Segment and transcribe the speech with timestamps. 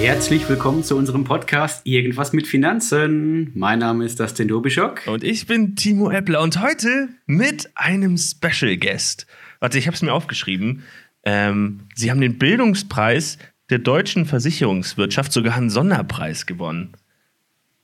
[0.00, 3.52] Herzlich willkommen zu unserem Podcast Irgendwas mit Finanzen.
[3.54, 5.06] Mein Name ist Dustin Dobischok.
[5.06, 9.26] Und ich bin Timo Eppler und heute mit einem Special Guest.
[9.60, 10.84] Warte, ich habe es mir aufgeschrieben.
[11.22, 13.36] Ähm, Sie haben den Bildungspreis
[13.68, 16.94] der deutschen Versicherungswirtschaft, sogar einen Sonderpreis gewonnen.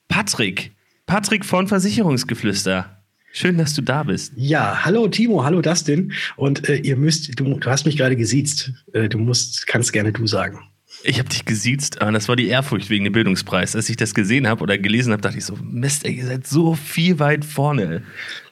[0.08, 0.72] Patrick,
[1.04, 3.02] Patrick von Versicherungsgeflüster.
[3.30, 4.32] Schön, dass du da bist.
[4.36, 6.14] Ja, hallo Timo, hallo Dustin.
[6.36, 8.72] Und äh, ihr müsst, du, du hast mich gerade gesiezt.
[8.94, 10.60] Äh, du musst, kannst gerne du sagen.
[11.02, 13.76] Ich habe dich gesiezt, das war die Ehrfurcht wegen dem Bildungspreis.
[13.76, 16.46] Als ich das gesehen habe oder gelesen habe, dachte ich so, Mist, ey, ihr seid
[16.46, 18.02] so viel weit vorne.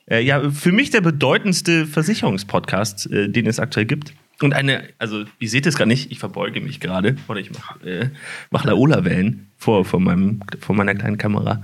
[0.06, 4.12] Äh, ja, für mich der bedeutendste Versicherungspodcast, äh, den es aktuell gibt.
[4.42, 7.88] Und eine, also ihr seht es gar nicht, ich verbeuge mich gerade oder ich mache
[7.88, 8.08] äh,
[8.50, 10.00] mach Laola-Wellen vor, vor,
[10.60, 11.62] vor meiner kleinen Kamera,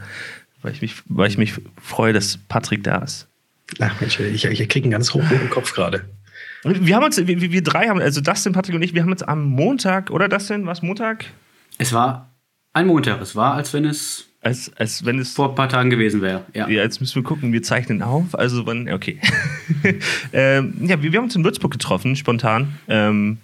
[0.62, 3.26] weil ich mich, weil ich mich freue, dass Patrick da ist.
[3.80, 6.04] Ach Mensch, ich, ich kriege einen ganz hochroten Kopf gerade.
[6.62, 9.22] Wir haben uns, wir, wir drei haben, also Dustin, Patrick und ich, wir haben uns
[9.22, 11.24] am Montag, oder Dustin, war es Montag?
[11.78, 12.34] Es war
[12.72, 13.20] ein Montag.
[13.20, 16.44] Es war, als wenn es als, als wenn es vor ein paar Tagen gewesen wäre.
[16.54, 16.66] Ja.
[16.66, 18.34] ja, jetzt müssen wir gucken, wir zeichnen auf.
[18.34, 19.20] Also wann, okay.
[20.32, 22.78] ähm, ja, wir, wir, haben uns in Würzburg getroffen, spontan.
[22.88, 23.38] Ähm,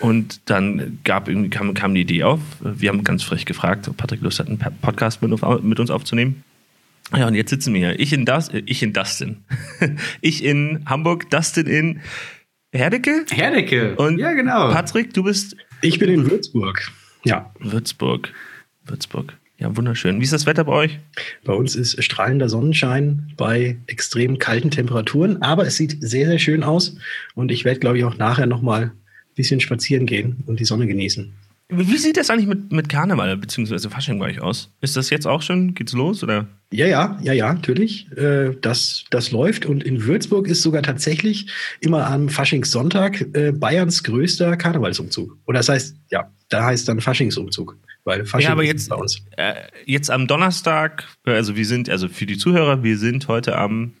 [0.00, 2.40] und dann gab kam, kam die Idee auf.
[2.60, 5.30] Wir haben ganz frech gefragt, ob Patrick Lust hat, einen Podcast mit,
[5.62, 6.42] mit uns aufzunehmen.
[7.16, 8.00] Ja, und jetzt sitzen wir hier.
[8.00, 9.44] Ich in, das, äh, ich in Dustin.
[10.20, 12.00] ich in Hamburg, Dustin in
[12.72, 13.24] Herdecke?
[13.30, 13.96] Herdecke.
[13.96, 14.70] Und ja, genau.
[14.70, 15.56] Patrick, du bist.
[15.80, 16.90] Ich bin in Würzburg.
[17.24, 17.52] Ja.
[17.58, 18.32] Würzburg.
[18.84, 19.36] Würzburg.
[19.58, 20.20] Ja, wunderschön.
[20.20, 20.98] Wie ist das Wetter bei euch?
[21.44, 26.62] Bei uns ist strahlender Sonnenschein bei extrem kalten Temperaturen, aber es sieht sehr, sehr schön
[26.62, 26.96] aus.
[27.34, 28.92] Und ich werde, glaube ich, auch nachher noch mal ein
[29.34, 31.32] bisschen spazieren gehen und die Sonne genießen.
[31.70, 33.90] Wie sieht das eigentlich mit, mit Karneval bzw.
[33.90, 34.72] Fasching bei euch aus?
[34.80, 35.74] Ist das jetzt auch schon?
[35.74, 36.22] Geht's los?
[36.22, 36.46] Oder?
[36.72, 38.10] Ja, ja, ja, ja, natürlich.
[38.16, 39.66] Äh, das, das läuft.
[39.66, 45.36] Und in Würzburg ist sogar tatsächlich immer am Faschingssonntag äh, Bayerns größter Karnevalsumzug.
[45.44, 47.76] Oder das heißt, ja, da heißt dann Faschingsumzug.
[48.04, 49.22] Weil Fasching ja, aber jetzt, bei uns.
[49.36, 49.54] Äh,
[49.84, 53.92] jetzt am Donnerstag, also wir sind, also für die Zuhörer, wir sind heute am,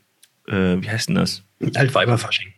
[0.46, 1.42] äh, wie heißt denn das?
[1.74, 2.54] Altweiberfasching.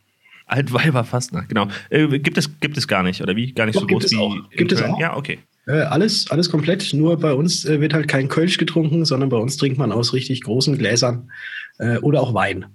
[0.50, 1.68] Altweiberfastnacht, genau.
[1.90, 3.52] Äh, gibt, es, gibt es gar nicht, oder wie?
[3.52, 4.16] Gar nicht Doch, so groß wie.
[4.16, 4.50] Auch.
[4.50, 4.98] Gibt es auch?
[4.98, 5.38] Ja, okay.
[5.66, 6.92] Äh, alles, alles komplett.
[6.92, 10.12] Nur bei uns äh, wird halt kein Kölsch getrunken, sondern bei uns trinkt man aus
[10.12, 11.30] richtig großen Gläsern
[11.78, 12.66] äh, oder auch Wein.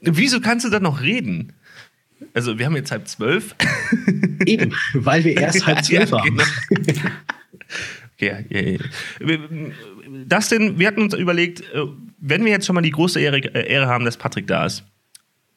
[0.00, 1.52] Wieso kannst du dann noch reden?
[2.34, 3.54] Also, wir haben jetzt halb zwölf.
[4.46, 6.40] Eben, weil wir erst halb zwölf ja, haben.
[6.70, 7.10] Genau.
[8.18, 8.78] Ja, ja, ja.
[10.26, 11.82] Das denn, wir hatten uns überlegt, äh,
[12.18, 14.84] wenn wir jetzt schon mal die große Ehre, äh, Ehre haben, dass Patrick da ist,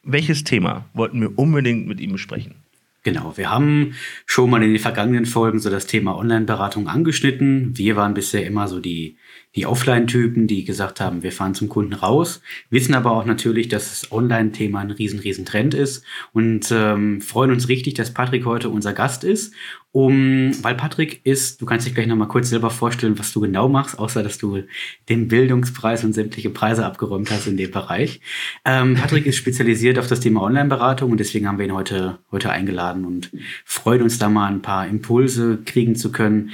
[0.03, 2.63] welches Thema wollten wir unbedingt mit ihm besprechen?
[3.03, 3.95] Genau, wir haben
[4.25, 7.77] schon mal in den vergangenen Folgen so das Thema Online-Beratung angeschnitten.
[7.77, 9.17] Wir waren bisher immer so die,
[9.55, 13.89] die Offline-Typen, die gesagt haben, wir fahren zum Kunden raus, wissen aber auch natürlich, dass
[13.89, 18.69] das Online-Thema ein riesen, riesen Trend ist und ähm, freuen uns richtig, dass Patrick heute
[18.69, 19.53] unser Gast ist
[19.91, 23.67] um, weil Patrick ist, du kannst dich gleich nochmal kurz selber vorstellen, was du genau
[23.67, 24.61] machst, außer dass du
[25.09, 28.21] den Bildungspreis und sämtliche Preise abgeräumt hast in dem Bereich.
[28.65, 32.51] Ähm, Patrick ist spezialisiert auf das Thema Online-Beratung und deswegen haben wir ihn heute, heute
[32.51, 33.31] eingeladen und
[33.65, 36.51] freuen uns da mal ein paar Impulse kriegen zu können,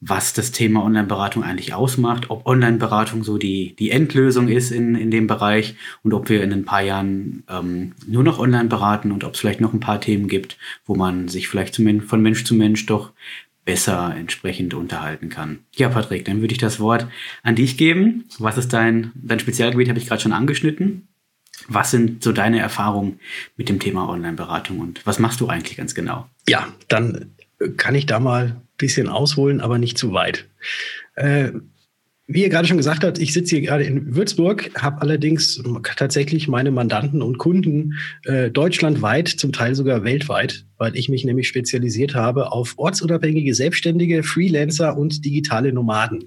[0.00, 5.10] was das Thema Online-Beratung eigentlich ausmacht, ob Online-Beratung so die, die Endlösung ist in, in
[5.10, 9.24] dem Bereich und ob wir in ein paar Jahren ähm, nur noch online beraten und
[9.24, 10.56] ob es vielleicht noch ein paar Themen gibt,
[10.86, 13.12] wo man sich vielleicht von Mensch zu Mensch doch
[13.64, 15.58] besser entsprechend unterhalten kann.
[15.74, 17.06] Ja, Patrick, dann würde ich das Wort
[17.42, 18.24] an dich geben.
[18.38, 21.08] Was ist dein, dein Spezialgebiet, habe ich gerade schon angeschnitten.
[21.66, 23.18] Was sind so deine Erfahrungen
[23.56, 26.28] mit dem Thema Online-Beratung und was machst du eigentlich ganz genau?
[26.48, 27.32] Ja, dann
[27.76, 30.48] kann ich da mal bisschen ausholen, aber nicht zu weit.
[31.16, 31.50] Äh,
[32.30, 35.62] wie ihr gerade schon gesagt habt, ich sitze hier gerade in Würzburg, habe allerdings
[35.96, 37.94] tatsächlich meine Mandanten und Kunden
[38.24, 44.22] äh, deutschlandweit, zum Teil sogar weltweit, weil ich mich nämlich spezialisiert habe auf ortsunabhängige Selbstständige,
[44.22, 46.26] Freelancer und digitale Nomaden.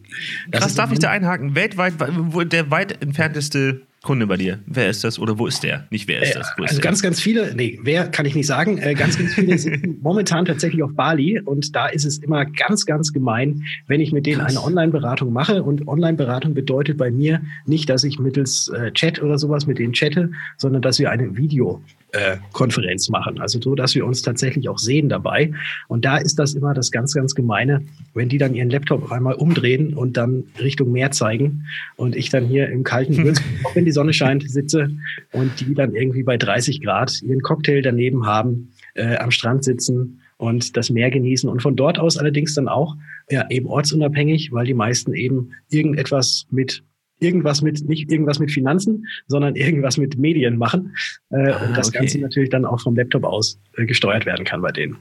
[0.50, 1.56] Das Krass, darf ich da einhaken?
[1.56, 4.58] Weltweit, wo der weit entfernteste Kunde bei dir?
[4.66, 5.86] Wer ist das oder wo ist der?
[5.92, 6.50] Nicht wer ist äh, das?
[6.50, 6.82] Ist also der?
[6.82, 8.80] ganz, ganz viele, nee, wer kann ich nicht sagen.
[8.80, 12.88] Äh, ganz, ganz viele sind momentan tatsächlich auf Bali und da ist es immer ganz,
[12.88, 14.58] ganz gemein, wenn ich mit denen Krass.
[14.58, 15.62] eine Online-Beratung mache.
[15.62, 19.94] Und Online-Beratung bedeutet bei mir nicht, dass ich mittels äh, Chat oder sowas mit denen
[19.94, 21.84] chatte, sondern dass wir eine Video
[22.14, 23.40] äh, Konferenz machen.
[23.40, 25.52] Also so, dass wir uns tatsächlich auch sehen dabei.
[25.88, 27.84] Und da ist das immer das ganz, ganz Gemeine,
[28.14, 32.46] wenn die dann ihren Laptop einmal umdrehen und dann Richtung Meer zeigen und ich dann
[32.46, 34.90] hier im kalten Würzburg, auch wenn die Sonne scheint, sitze
[35.32, 40.22] und die dann irgendwie bei 30 Grad ihren Cocktail daneben haben, äh, am Strand sitzen
[40.38, 42.96] und das Meer genießen und von dort aus allerdings dann auch
[43.30, 46.84] ja, eben ortsunabhängig, weil die meisten eben irgendetwas mit
[47.20, 50.96] irgendwas mit, nicht irgendwas mit Finanzen, sondern irgendwas mit Medien machen.
[51.30, 52.00] Äh, ah, und das okay.
[52.00, 54.98] Ganze natürlich dann auch vom Laptop aus äh, gesteuert werden kann bei denen.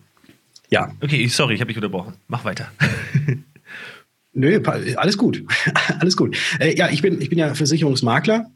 [0.71, 0.93] Ja.
[1.01, 2.15] Okay, sorry, ich habe dich unterbrochen.
[2.29, 2.71] Mach weiter.
[4.33, 4.61] Nö,
[4.97, 5.43] alles gut.
[5.99, 6.37] alles gut.
[6.61, 8.51] Äh, ja, ich bin, ich bin ja Versicherungsmakler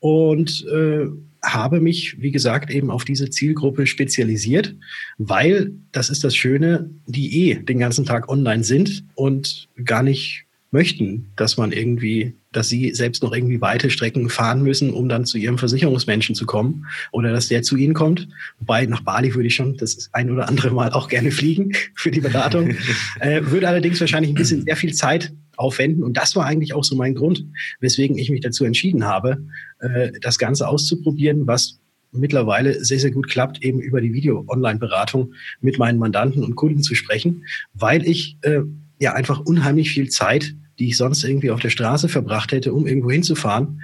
[0.00, 1.06] und äh,
[1.44, 4.74] habe mich, wie gesagt, eben auf diese Zielgruppe spezialisiert,
[5.18, 10.46] weil das ist das Schöne, die eh den ganzen Tag online sind und gar nicht
[10.70, 15.24] möchten, dass man irgendwie, dass sie selbst noch irgendwie weite Strecken fahren müssen, um dann
[15.24, 18.28] zu ihrem Versicherungsmenschen zu kommen oder dass der zu ihnen kommt.
[18.58, 22.10] Wobei nach Bali würde ich schon das ein oder andere Mal auch gerne fliegen für
[22.10, 22.76] die Beratung.
[23.20, 26.02] äh, würde allerdings wahrscheinlich ein bisschen sehr viel Zeit aufwenden.
[26.02, 27.44] Und das war eigentlich auch so mein Grund,
[27.80, 29.44] weswegen ich mich dazu entschieden habe,
[29.80, 31.80] äh, das Ganze auszuprobieren, was
[32.12, 36.94] mittlerweile sehr, sehr gut klappt, eben über die Video-Online-Beratung mit meinen Mandanten und Kunden zu
[36.94, 37.44] sprechen,
[37.74, 38.60] weil ich äh,
[38.98, 42.86] ja einfach unheimlich viel Zeit, die ich sonst irgendwie auf der Straße verbracht hätte, um
[42.86, 43.82] irgendwo hinzufahren,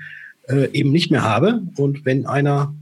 [0.48, 1.62] äh, eben nicht mehr habe.
[1.76, 2.74] Und wenn einer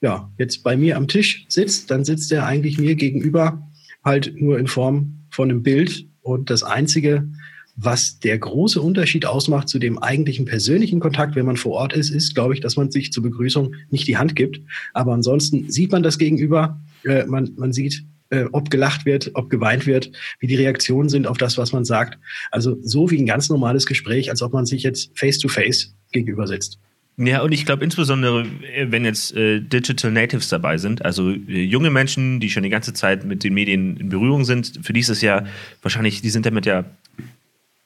[0.00, 3.66] ja jetzt bei mir am Tisch sitzt, dann sitzt er eigentlich mir gegenüber
[4.04, 6.06] halt nur in Form von einem Bild.
[6.22, 7.28] Und das Einzige,
[7.76, 12.10] was der große Unterschied ausmacht zu dem eigentlichen persönlichen Kontakt, wenn man vor Ort ist,
[12.10, 14.60] ist, glaube ich, dass man sich zur Begrüßung nicht die Hand gibt.
[14.94, 19.50] Aber ansonsten sieht man das Gegenüber, äh, man, man sieht, äh, ob gelacht wird, ob
[19.50, 22.18] geweint wird, wie die Reaktionen sind auf das, was man sagt.
[22.50, 26.78] Also so wie ein ganz normales Gespräch, als ob man sich jetzt face-to-face gegenüber sitzt.
[27.18, 31.62] Ja, und ich glaube insbesondere, äh, wenn jetzt äh, Digital Natives dabei sind, also äh,
[31.62, 35.00] junge Menschen, die schon die ganze Zeit mit den Medien in Berührung sind, für die
[35.00, 35.46] ist es ja
[35.80, 36.84] wahrscheinlich, die sind damit ja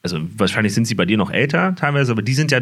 [0.02, 2.60] also wahrscheinlich sind sie bei dir noch älter teilweise, aber die sind ja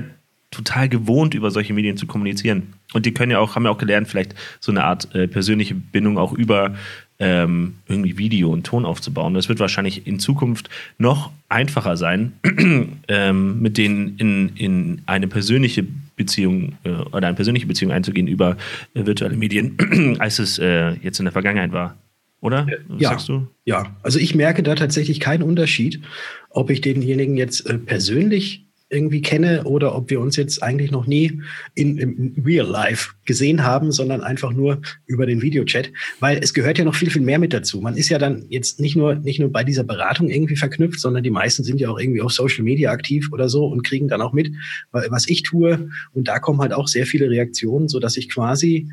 [0.51, 2.75] total gewohnt, über solche Medien zu kommunizieren.
[2.95, 5.75] Und die können ja auch, haben ja auch gelernt, vielleicht so eine Art äh, persönliche
[5.75, 6.75] Bindung auch über
[7.19, 9.35] ähm, irgendwie Video und Ton aufzubauen.
[9.35, 12.33] Das wird wahrscheinlich in Zukunft noch einfacher sein,
[13.09, 15.85] ähm, mit denen in, in eine persönliche
[16.17, 18.57] Beziehung äh, oder eine persönliche Beziehung einzugehen über
[18.95, 21.97] äh, virtuelle Medien, als es äh, jetzt in der Vergangenheit war.
[22.41, 22.69] Oder?
[22.87, 23.49] Was ja, sagst du?
[23.65, 26.01] Ja, also ich merke da tatsächlich keinen Unterschied,
[26.51, 31.07] ob ich denjenigen jetzt äh, persönlich irgendwie kenne oder ob wir uns jetzt eigentlich noch
[31.07, 31.43] nie
[31.75, 36.79] in, im Real Life gesehen haben, sondern einfach nur über den Videochat, weil es gehört
[36.79, 37.81] ja noch viel, viel mehr mit dazu.
[37.83, 41.23] Man ist ja dann jetzt nicht nur, nicht nur bei dieser Beratung irgendwie verknüpft, sondern
[41.23, 44.23] die meisten sind ja auch irgendwie auf Social Media aktiv oder so und kriegen dann
[44.23, 44.53] auch mit,
[44.91, 45.91] was ich tue.
[46.15, 48.89] Und da kommen halt auch sehr viele Reaktionen, so dass ich quasi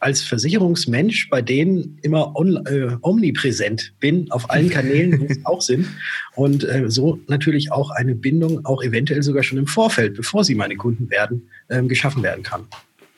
[0.00, 5.62] als Versicherungsmensch bei denen immer on, äh, omnipräsent bin, auf allen Kanälen, wo sie auch
[5.62, 5.86] sind.
[6.34, 10.54] Und äh, so natürlich auch eine Bindung, auch eventuell sogar schon im Vorfeld, bevor sie
[10.54, 12.66] meine Kunden werden, äh, geschaffen werden kann.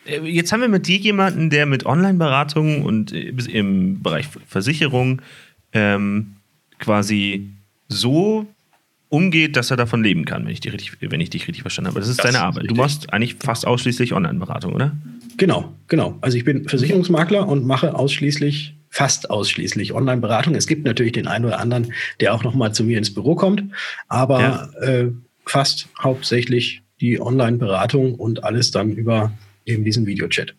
[0.06, 5.22] Äh, jetzt haben wir mit dir jemanden, der mit Online-Beratung und äh, im Bereich Versicherung
[5.72, 6.36] ähm,
[6.78, 7.48] quasi
[7.88, 8.46] so
[9.08, 12.00] umgeht, dass er davon leben kann, wenn ich, richtig, wenn ich dich richtig verstanden habe.
[12.00, 12.70] Das ist das deine Arbeit.
[12.70, 14.96] Du machst eigentlich fast ausschließlich Online-Beratung, oder?
[15.40, 16.18] Genau, genau.
[16.20, 20.54] Also ich bin Versicherungsmakler und mache ausschließlich, fast ausschließlich Online-Beratung.
[20.54, 23.36] Es gibt natürlich den einen oder anderen, der auch noch mal zu mir ins Büro
[23.36, 23.64] kommt,
[24.08, 24.70] aber ja.
[24.82, 25.10] äh,
[25.46, 29.32] fast hauptsächlich die Online-Beratung und alles dann über
[29.64, 30.54] eben diesen Videochat.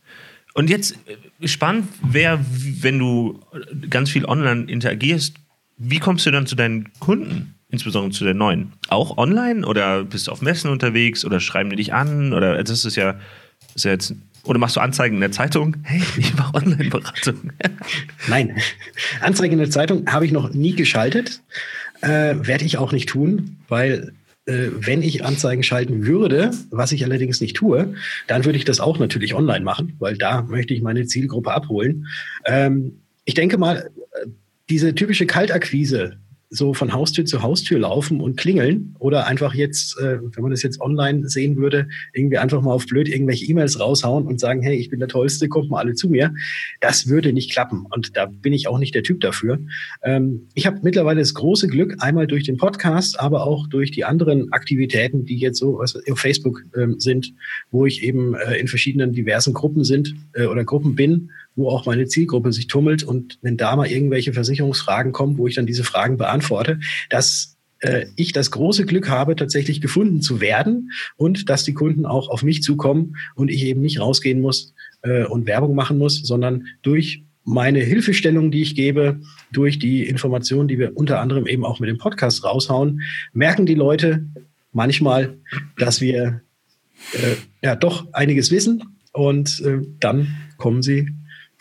[0.56, 0.98] Und jetzt
[1.40, 2.44] äh, spannend wäre,
[2.80, 3.40] wenn du
[3.88, 5.36] ganz viel online interagierst,
[5.78, 7.54] wie kommst du dann zu deinen Kunden?
[7.70, 8.74] insbesondere zu den neuen.
[8.90, 12.84] Auch online oder bist du auf Messen unterwegs oder schreiben die dich an oder das
[12.84, 13.18] ist ja,
[13.76, 14.14] ist ja jetzt
[14.46, 15.78] oder machst du Anzeigen in der Zeitung?
[15.84, 17.52] Hey, ich mache Online-Beratung.
[18.28, 18.58] Nein,
[19.22, 21.42] Anzeigen in der Zeitung habe ich noch nie geschaltet.
[22.02, 24.14] Äh, Werde ich auch nicht tun, weil
[24.46, 27.94] äh, wenn ich Anzeigen schalten würde, was ich allerdings nicht tue,
[28.28, 32.08] dann würde ich das auch natürlich online machen, weil da möchte ich meine Zielgruppe abholen.
[32.46, 34.28] Ähm, ich denke mal, äh,
[34.70, 36.18] diese typische Kaltakquise,
[36.54, 40.64] so von Haustür zu Haustür laufen und klingeln oder einfach jetzt, äh, wenn man das
[40.64, 44.76] jetzt online sehen würde, irgendwie einfach mal auf blöd irgendwelche E-Mails raushauen und sagen, hey,
[44.76, 46.34] ich bin der Tollste, kommt mal alle zu mir.
[46.82, 49.60] Das würde nicht klappen und da bin ich auch nicht der Typ dafür.
[50.04, 54.04] Ähm, ich habe mittlerweile das große Glück, einmal durch den Podcast, aber auch durch die
[54.04, 57.34] anderen Aktivitäten, die jetzt so was auf Facebook ähm, sind,
[57.72, 61.86] wo ich eben äh, in verschiedenen diversen Gruppen sind äh, oder Gruppen bin, wo auch
[61.86, 65.84] meine Zielgruppe sich tummelt und wenn da mal irgendwelche Versicherungsfragen kommen, wo ich dann diese
[65.84, 66.80] Fragen beantworte,
[67.10, 72.06] dass äh, ich das große Glück habe, tatsächlich gefunden zu werden und dass die Kunden
[72.06, 76.22] auch auf mich zukommen und ich eben nicht rausgehen muss äh, und Werbung machen muss,
[76.22, 79.20] sondern durch meine Hilfestellung, die ich gebe,
[79.52, 83.02] durch die Informationen, die wir unter anderem eben auch mit dem Podcast raushauen,
[83.34, 84.26] merken die Leute
[84.72, 85.38] manchmal,
[85.78, 86.42] dass wir
[87.14, 91.10] äh, ja doch einiges wissen und äh, dann kommen sie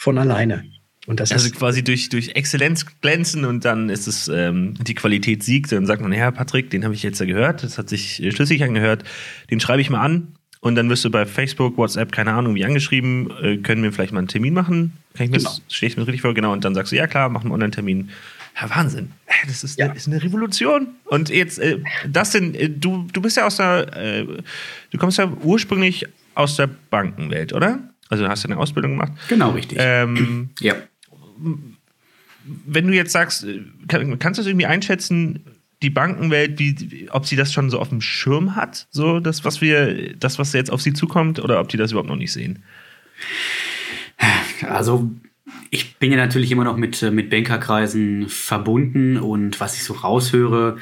[0.01, 0.65] von alleine.
[1.07, 5.43] Und das also quasi durch, durch Exzellenz glänzen und dann ist es, ähm, die Qualität
[5.43, 5.73] siegt.
[5.73, 8.63] Dann sagt man, ja, Patrick, den habe ich jetzt ja gehört, das hat sich schlüssig
[8.63, 9.05] angehört,
[9.51, 12.65] den schreibe ich mal an und dann wirst du bei Facebook, WhatsApp, keine Ahnung, wie
[12.65, 14.95] angeschrieben, äh, können wir vielleicht mal einen Termin machen?
[15.15, 15.51] Kann ich mir genau.
[15.51, 16.33] das, stehe ich mir richtig vor?
[16.33, 18.09] Genau, und dann sagst du, ja klar, machen wir einen Online-Termin.
[18.59, 19.13] Ja, Wahnsinn.
[19.47, 19.87] Das ist, ja.
[19.87, 20.89] eine, ist eine Revolution.
[21.05, 21.79] Und jetzt, äh,
[22.09, 24.27] das sind, äh, du, du bist ja aus der, äh,
[24.91, 27.90] du kommst ja ursprünglich aus der Bankenwelt, oder?
[28.11, 29.13] Also du hast ja eine Ausbildung gemacht.
[29.29, 29.79] Genau, richtig.
[29.81, 30.75] Ähm, ja.
[32.67, 33.47] Wenn du jetzt sagst,
[33.89, 35.45] kann, kannst du das irgendwie einschätzen,
[35.83, 39.61] die Bankenwelt, wie, ob sie das schon so auf dem Schirm hat, so das, was
[39.61, 42.63] wir, das, was jetzt auf sie zukommt, oder ob die das überhaupt noch nicht sehen?
[44.63, 45.11] Also
[45.71, 49.95] ich bin ja natürlich immer noch mit, äh, mit Bankerkreisen verbunden und was ich so
[49.95, 50.77] raushöre,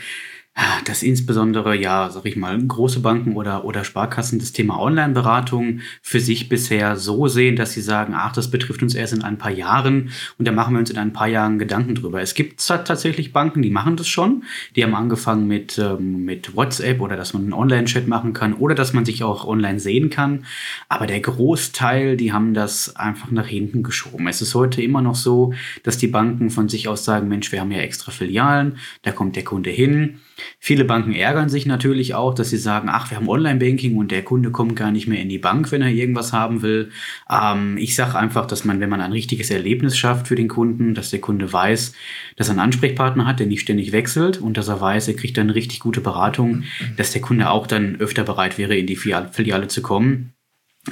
[0.85, 6.19] dass insbesondere, ja, sag ich mal, große Banken oder, oder Sparkassen das Thema Online-Beratung für
[6.19, 9.51] sich bisher so sehen, dass sie sagen, ach, das betrifft uns erst in ein paar
[9.51, 12.21] Jahren und da machen wir uns in ein paar Jahren Gedanken drüber.
[12.21, 14.45] Es gibt tatsächlich Banken, die machen das schon.
[14.75, 18.75] Die haben angefangen mit, ähm, mit WhatsApp oder dass man einen Online-Chat machen kann oder
[18.75, 20.45] dass man sich auch online sehen kann.
[20.89, 24.27] Aber der Großteil, die haben das einfach nach hinten geschoben.
[24.27, 27.61] Es ist heute immer noch so, dass die Banken von sich aus sagen, Mensch, wir
[27.61, 30.19] haben ja extra Filialen, da kommt der Kunde hin
[30.59, 34.23] Viele Banken ärgern sich natürlich auch, dass sie sagen, ach, wir haben Online-Banking und der
[34.23, 36.91] Kunde kommt gar nicht mehr in die Bank, wenn er irgendwas haben will.
[37.31, 40.95] Ähm, ich sage einfach, dass man, wenn man ein richtiges Erlebnis schafft für den Kunden,
[40.95, 41.93] dass der Kunde weiß,
[42.37, 45.37] dass er einen Ansprechpartner hat, der nicht ständig wechselt und dass er weiß, er kriegt
[45.37, 46.65] dann richtig gute Beratung,
[46.97, 50.35] dass der Kunde auch dann öfter bereit wäre, in die Filiale zu kommen.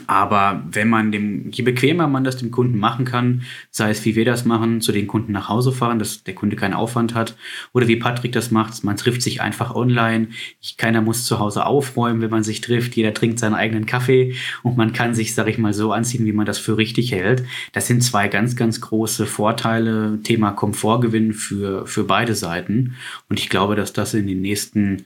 [0.06, 4.14] Aber wenn man dem, je bequemer man das dem Kunden machen kann, sei es wie
[4.16, 7.36] wir das machen, zu den Kunden nach Hause fahren, dass der Kunde keinen Aufwand hat,
[7.72, 10.28] oder wie Patrick das macht, man trifft sich einfach online,
[10.76, 14.76] keiner muss zu Hause aufräumen, wenn man sich trifft, jeder trinkt seinen eigenen Kaffee und
[14.76, 17.44] man kann sich, sag ich mal, so anziehen, wie man das für richtig hält.
[17.72, 22.94] Das sind zwei ganz, ganz große Vorteile, Thema Komfortgewinn für, für beide Seiten.
[23.28, 25.04] Und ich glaube, dass das in den nächsten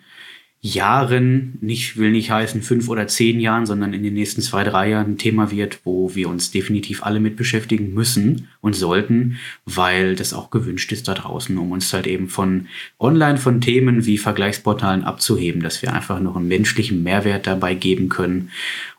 [0.62, 4.90] Jahren, nicht, will nicht heißen fünf oder zehn Jahren, sondern in den nächsten zwei, drei
[4.90, 10.16] Jahren ein Thema wird, wo wir uns definitiv alle mit beschäftigen müssen und sollten, weil
[10.16, 14.18] das auch gewünscht ist da draußen, um uns halt eben von online von Themen wie
[14.18, 18.50] Vergleichsportalen abzuheben, dass wir einfach noch einen menschlichen Mehrwert dabei geben können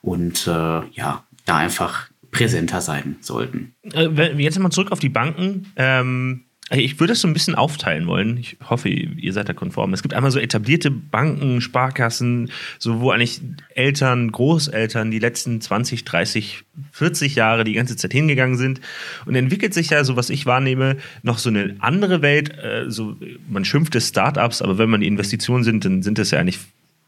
[0.01, 3.75] und äh, ja, da einfach präsenter sein sollten.
[3.93, 5.71] Äh, jetzt mal zurück auf die Banken.
[5.75, 6.45] Ähm
[6.79, 8.37] ich würde es so ein bisschen aufteilen wollen.
[8.37, 9.93] Ich hoffe, ihr seid da konform.
[9.93, 12.49] Es gibt einmal so etablierte Banken, Sparkassen,
[12.79, 13.41] so wo eigentlich
[13.75, 18.79] Eltern, Großeltern die letzten 20, 30, 40 Jahre die ganze Zeit hingegangen sind.
[19.25, 22.57] Und entwickelt sich ja, so was ich wahrnehme, noch so eine andere Welt.
[22.57, 23.17] Äh, so,
[23.49, 26.59] man schimpft es Startups, aber wenn man die Investitionen sind, dann sind es ja eigentlich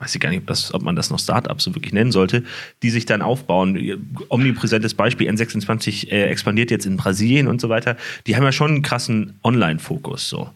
[0.03, 2.43] weiß ich gar nicht, ob, das, ob man das noch Startups so wirklich nennen sollte,
[2.81, 4.01] die sich dann aufbauen.
[4.29, 7.95] Omnipräsentes Beispiel, N26 äh, expandiert jetzt in Brasilien und so weiter.
[8.27, 10.27] Die haben ja schon einen krassen Online-Fokus.
[10.27, 10.49] So.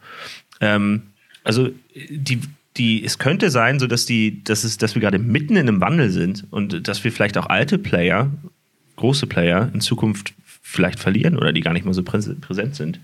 [0.60, 1.04] Ähm,
[1.44, 2.42] also die,
[2.75, 5.80] die, es könnte sein, so dass, die, dass, es, dass wir gerade mitten in einem
[5.80, 8.30] Wandel sind und dass wir vielleicht auch alte Player,
[8.98, 13.00] große Player in Zukunft vielleicht verlieren oder die gar nicht mehr so präsent sind.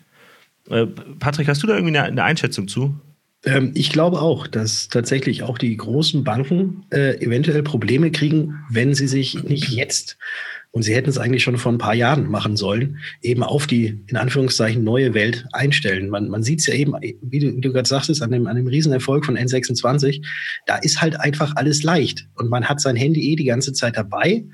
[0.70, 0.88] Äh,
[1.20, 3.00] Patrick, hast du da irgendwie eine, eine Einschätzung zu?
[3.46, 8.94] Ähm, ich glaube auch, dass tatsächlich auch die großen Banken äh, eventuell Probleme kriegen, wenn
[8.94, 10.18] sie sich nicht jetzt,
[10.76, 14.04] und sie hätten es eigentlich schon vor ein paar Jahren machen sollen, eben auf die,
[14.08, 16.10] in Anführungszeichen, neue Welt einstellen.
[16.10, 18.56] Man, man sieht es ja eben, wie du, wie du gerade sagtest, an dem, an
[18.56, 20.26] dem Riesenerfolg von N26,
[20.66, 22.28] da ist halt einfach alles leicht.
[22.34, 24.46] Und man hat sein Handy eh die ganze Zeit dabei.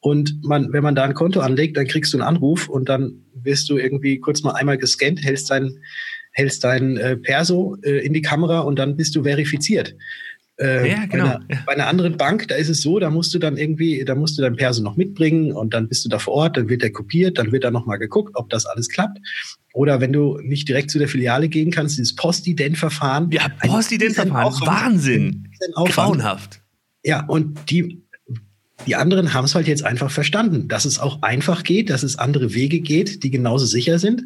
[0.00, 3.26] Und man, wenn man da ein Konto anlegt, dann kriegst du einen Anruf und dann
[3.34, 5.78] wirst du irgendwie kurz mal einmal gescannt, hältst dein
[6.36, 9.94] hältst dein äh, Perso äh, in die Kamera und dann bist du verifiziert.
[10.58, 11.24] Äh, ja, genau.
[11.24, 11.58] Bei einer, ja.
[11.66, 14.38] bei einer, anderen Bank, da ist es so, da musst du dann irgendwie, da musst
[14.38, 16.92] du dein Perso noch mitbringen und dann bist du da vor Ort, dann wird der
[16.92, 19.18] kopiert, dann wird da nochmal geguckt, ob das alles klappt.
[19.72, 23.30] Oder wenn du nicht direkt zu der Filiale gehen kannst, dieses Postident-Verfahren.
[23.30, 25.48] Ja, Postident-Verfahren, Wahnsinn.
[25.74, 26.60] Grauenhaft.
[27.02, 28.02] Ja, und die,
[28.86, 32.18] die anderen haben es halt jetzt einfach verstanden, dass es auch einfach geht, dass es
[32.18, 34.22] andere Wege geht, die genauso sicher sind.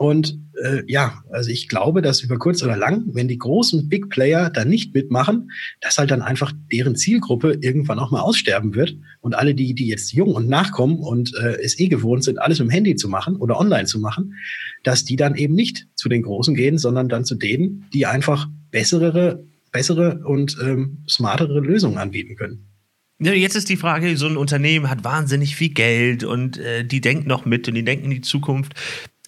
[0.00, 4.08] Und äh, ja, also ich glaube, dass über kurz oder lang, wenn die großen Big
[4.08, 5.50] Player da nicht mitmachen,
[5.82, 8.96] dass halt dann einfach deren Zielgruppe irgendwann auch mal aussterben wird.
[9.20, 12.60] Und alle, die, die jetzt jung und nachkommen und äh, es eh gewohnt sind, alles
[12.60, 14.36] mit dem Handy zu machen oder online zu machen,
[14.84, 18.48] dass die dann eben nicht zu den Großen gehen, sondern dann zu denen, die einfach
[18.70, 22.70] bessere, bessere und ähm, smartere Lösungen anbieten können.
[23.18, 27.26] Jetzt ist die Frage, so ein Unternehmen hat wahnsinnig viel Geld und äh, die denkt
[27.26, 28.72] noch mit und die denken in die Zukunft.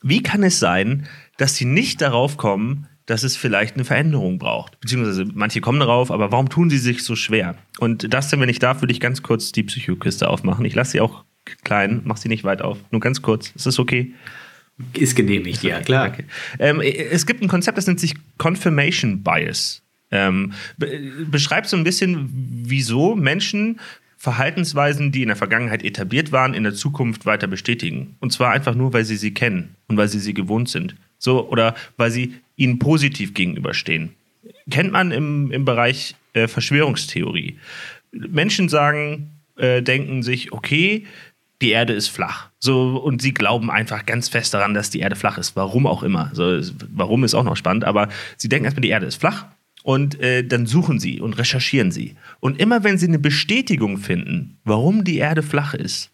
[0.02, 1.06] Wie kann es sein,
[1.36, 4.80] dass sie nicht darauf kommen, dass es vielleicht eine Veränderung braucht?
[4.80, 7.56] Beziehungsweise manche kommen darauf, aber warum tun sie sich so schwer?
[7.78, 10.64] Und das, wenn ich darf, würde ich ganz kurz die Psychokiste aufmachen.
[10.64, 11.24] Ich lasse sie auch
[11.64, 12.78] klein, mach sie nicht weit auf.
[12.90, 13.50] Nur ganz kurz.
[13.50, 14.12] Ist das okay?
[14.94, 16.08] Ist genehmigt, ja, klar.
[16.08, 16.24] Okay.
[16.58, 19.82] Ähm, es gibt ein Konzept, das nennt sich Confirmation Bias.
[20.10, 20.52] Ähm,
[21.30, 22.28] beschreibt so ein bisschen,
[22.64, 23.80] wieso Menschen
[24.22, 28.14] Verhaltensweisen, die in der Vergangenheit etabliert waren, in der Zukunft weiter bestätigen.
[28.20, 30.94] Und zwar einfach nur, weil sie sie kennen und weil sie sie gewohnt sind.
[31.18, 34.14] So, oder weil sie ihnen positiv gegenüberstehen.
[34.70, 37.58] Kennt man im, im Bereich äh, Verschwörungstheorie.
[38.12, 41.04] Menschen sagen, äh, denken sich, okay,
[41.60, 42.48] die Erde ist flach.
[42.60, 45.56] So, und sie glauben einfach ganz fest daran, dass die Erde flach ist.
[45.56, 46.30] Warum auch immer.
[46.32, 46.60] So,
[46.94, 49.46] warum ist auch noch spannend, aber sie denken erstmal, die Erde ist flach.
[49.82, 52.14] Und äh, dann suchen sie und recherchieren sie.
[52.40, 56.10] Und immer wenn sie eine Bestätigung finden, warum die Erde flach ist,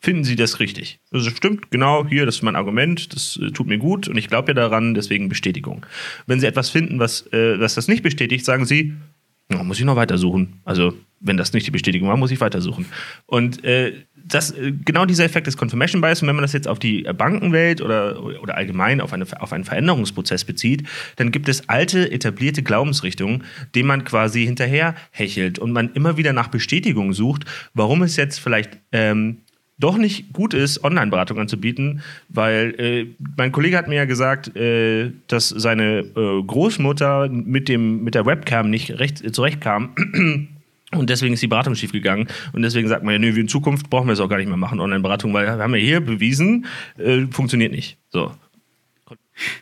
[0.00, 0.98] finden sie das richtig.
[1.12, 4.28] Also stimmt, genau, hier, das ist mein Argument, das äh, tut mir gut und ich
[4.28, 5.86] glaube ja daran, deswegen Bestätigung.
[6.26, 8.94] Wenn sie etwas finden, was, äh, was das nicht bestätigt, sagen sie,
[9.62, 10.60] muss ich noch weitersuchen.
[10.64, 12.86] Also, wenn das nicht die Bestätigung war, muss ich weitersuchen.
[13.26, 13.92] Und äh,
[14.26, 17.02] das, äh, genau dieser Effekt des Confirmation Bias, und wenn man das jetzt auf die
[17.02, 20.84] Bankenwelt oder, oder allgemein auf, eine, auf einen Veränderungsprozess bezieht,
[21.16, 26.32] dann gibt es alte, etablierte Glaubensrichtungen, denen man quasi hinterher hechelt und man immer wieder
[26.32, 29.38] nach Bestätigung sucht, warum es jetzt vielleicht ähm,
[29.78, 35.10] doch nicht gut ist, Online-Beratung anzubieten, weil äh, mein Kollege hat mir ja gesagt, äh,
[35.26, 40.48] dass seine äh, Großmutter mit, dem, mit der Webcam nicht recht, äh, zurechtkam.
[40.94, 42.28] Und deswegen ist die Beratung schiefgegangen.
[42.52, 44.56] Und deswegen sagt man ja, nö, in Zukunft brauchen wir es auch gar nicht mehr
[44.56, 46.66] machen, Online-Beratung, weil wir haben ja hier bewiesen,
[46.98, 47.98] äh, funktioniert nicht.
[48.10, 48.32] So.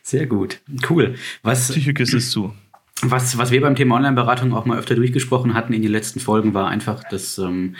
[0.02, 0.60] Sehr gut.
[0.88, 1.14] Cool.
[1.42, 2.52] Was, Psychikist ist zu.
[3.02, 6.52] Was, was wir beim Thema Online-Beratung auch mal öfter durchgesprochen hatten in den letzten Folgen,
[6.52, 7.76] war einfach, dass ähm,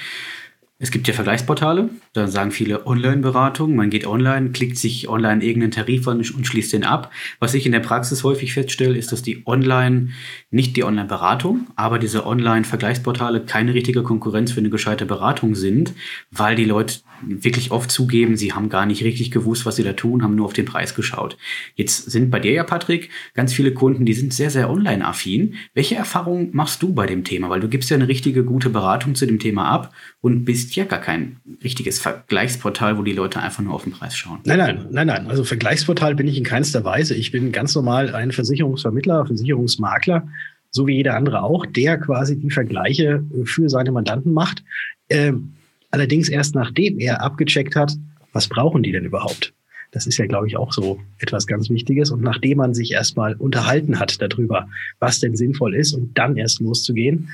[0.82, 3.76] es gibt ja Vergleichsportale, da sagen viele Online-Beratung.
[3.76, 7.12] Man geht online, klickt sich online irgendeinen Tarif an und schließt den ab.
[7.38, 10.08] Was ich in der Praxis häufig feststelle, ist, dass die Online,
[10.50, 15.92] nicht die Online-Beratung, aber diese Online-Vergleichsportale keine richtige Konkurrenz für eine gescheite Beratung sind,
[16.30, 19.92] weil die Leute wirklich oft zugeben, sie haben gar nicht richtig gewusst, was sie da
[19.92, 21.36] tun, haben nur auf den Preis geschaut.
[21.74, 25.56] Jetzt sind bei dir ja, Patrick, ganz viele Kunden, die sind sehr, sehr online-affin.
[25.74, 27.50] Welche Erfahrungen machst du bei dem Thema?
[27.50, 30.84] Weil du gibst ja eine richtige, gute Beratung zu dem Thema ab und bist ja
[30.84, 34.40] gar kein richtiges Vergleichsportal, wo die Leute einfach nur auf den Preis schauen.
[34.44, 35.26] Nein, nein, nein, nein.
[35.26, 37.14] Also Vergleichsportal bin ich in keinster Weise.
[37.14, 40.28] Ich bin ganz normal ein Versicherungsvermittler, Versicherungsmakler,
[40.70, 44.62] so wie jeder andere auch, der quasi die Vergleiche für seine Mandanten macht.
[45.08, 45.54] Ähm,
[45.90, 47.92] allerdings erst nachdem er abgecheckt hat,
[48.32, 49.52] was brauchen die denn überhaupt?
[49.92, 52.10] Das ist ja, glaube ich, auch so etwas ganz Wichtiges.
[52.10, 54.68] Und nachdem man sich erstmal unterhalten hat darüber,
[55.00, 57.30] was denn sinnvoll ist und dann erst loszugehen,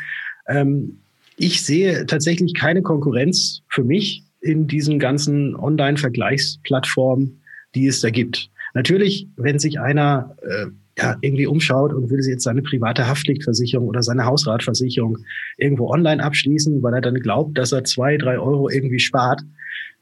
[0.49, 0.99] ähm,
[1.37, 7.43] ich sehe tatsächlich keine Konkurrenz für mich in diesen ganzen Online-Vergleichsplattformen,
[7.75, 8.51] die es da gibt.
[8.75, 10.67] Natürlich, wenn sich einer äh,
[10.99, 15.19] ja, irgendwie umschaut und will jetzt seine private Haftpflichtversicherung oder seine Hausratversicherung
[15.59, 19.43] irgendwo online abschließen, weil er dann glaubt, dass er zwei, drei Euro irgendwie spart,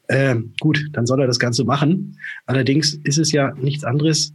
[0.08, 2.18] äh, gut, dann soll er das Ganze machen.
[2.46, 4.34] Allerdings ist es ja nichts anderes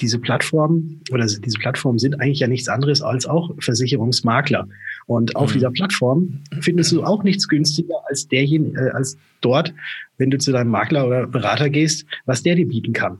[0.00, 4.68] diese Plattformen oder diese Plattformen sind eigentlich ja nichts anderes als auch Versicherungsmakler.
[5.06, 5.54] Und auf mhm.
[5.54, 9.74] dieser Plattform findest du auch nichts günstiger als derjenige, äh, als dort,
[10.18, 13.18] wenn du zu deinem Makler oder Berater gehst, was der dir bieten kann.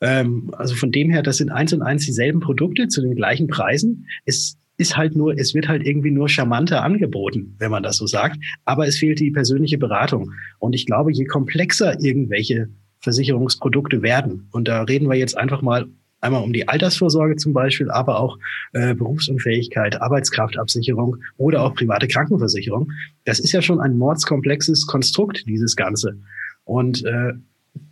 [0.00, 3.46] Ähm, also von dem her, das sind eins und eins dieselben Produkte zu den gleichen
[3.46, 4.06] Preisen.
[4.24, 8.06] Es ist halt nur, es wird halt irgendwie nur charmanter angeboten, wenn man das so
[8.06, 8.38] sagt.
[8.64, 10.32] Aber es fehlt die persönliche Beratung.
[10.58, 12.68] Und ich glaube, je komplexer irgendwelche
[13.00, 15.88] Versicherungsprodukte werden, und da reden wir jetzt einfach mal
[16.22, 18.38] Einmal um die Altersvorsorge zum Beispiel, aber auch
[18.74, 22.92] äh, Berufsunfähigkeit, Arbeitskraftabsicherung oder auch private Krankenversicherung.
[23.24, 26.16] Das ist ja schon ein mordskomplexes Konstrukt, dieses Ganze.
[26.64, 27.32] Und äh,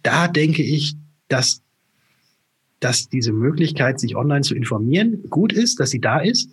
[0.04, 0.94] da denke ich,
[1.26, 1.60] dass,
[2.78, 6.50] dass diese Möglichkeit, sich online zu informieren, gut ist, dass sie da ist.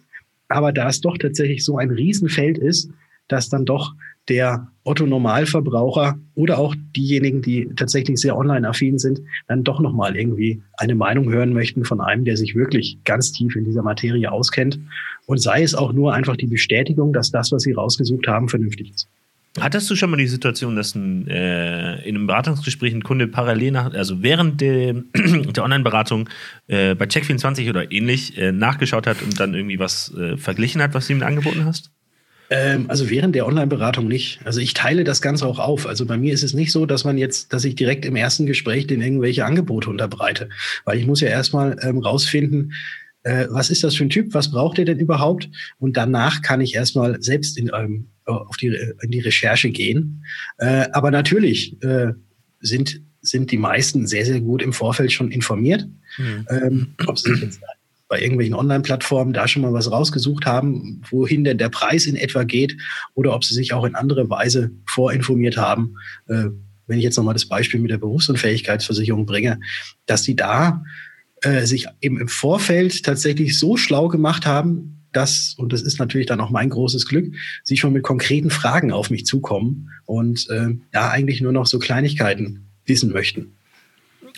[0.47, 2.89] Aber da es doch tatsächlich so ein Riesenfeld ist,
[3.27, 3.93] dass dann doch
[4.29, 10.95] der Otto-Normalverbraucher oder auch diejenigen, die tatsächlich sehr online-affin sind, dann doch nochmal irgendwie eine
[10.95, 14.79] Meinung hören möchten von einem, der sich wirklich ganz tief in dieser Materie auskennt.
[15.25, 18.91] Und sei es auch nur einfach die Bestätigung, dass das, was sie rausgesucht haben, vernünftig
[18.91, 19.07] ist.
[19.59, 23.71] Hattest du schon mal die Situation, dass ein, äh, in einem Beratungsgespräch ein Kunde parallel
[23.71, 26.29] nach, also während der, der Online-Beratung
[26.67, 30.93] äh, bei Check24 oder ähnlich äh, nachgeschaut hat und dann irgendwie was äh, verglichen hat,
[30.93, 31.91] was du ihm angeboten hast?
[32.49, 34.39] Ähm, also während der Online-Beratung nicht.
[34.45, 35.85] Also ich teile das Ganze auch auf.
[35.85, 38.45] Also bei mir ist es nicht so, dass man jetzt, dass ich direkt im ersten
[38.45, 40.49] Gespräch den irgendwelche Angebote unterbreite.
[40.85, 42.73] Weil ich muss ja erstmal ähm, rausfinden,
[43.23, 45.49] äh, was ist das für ein Typ, was braucht er denn überhaupt?
[45.79, 50.23] Und danach kann ich erstmal selbst in, ähm, auf die, in die Recherche gehen.
[50.57, 52.13] Äh, aber natürlich äh,
[52.61, 55.85] sind, sind die meisten sehr, sehr gut im Vorfeld schon informiert.
[56.17, 56.47] Mhm.
[56.49, 57.59] Ähm, ob sie jetzt
[58.07, 62.43] bei irgendwelchen Online-Plattformen da schon mal was rausgesucht haben, wohin denn der Preis in etwa
[62.43, 62.77] geht
[63.15, 65.95] oder ob sie sich auch in andere Weise vorinformiert haben.
[66.27, 66.45] Äh,
[66.87, 69.59] wenn ich jetzt nochmal das Beispiel mit der Berufsunfähigkeitsversicherung bringe,
[70.05, 70.83] dass sie da
[71.41, 76.27] äh, sich eben im Vorfeld tatsächlich so schlau gemacht haben, dass, und das ist natürlich
[76.27, 80.69] dann auch mein großes Glück, sie schon mit konkreten Fragen auf mich zukommen und äh,
[80.93, 83.56] ja eigentlich nur noch so Kleinigkeiten wissen möchten.